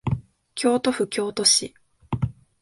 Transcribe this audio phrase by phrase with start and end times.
[0.55, 1.75] 京都府京都市